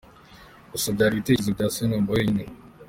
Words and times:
Gusa 0.71 0.87
byari 0.95 1.13
ibitekerezo 1.15 1.49
bya 1.55 1.67
Seromba 1.75 2.11
wenyine. 2.17 2.43